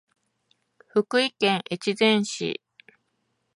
[0.87, 2.59] 福井県越前市